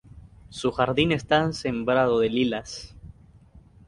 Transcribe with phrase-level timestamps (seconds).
[0.49, 2.95] Su jardín está sembrado de lilas.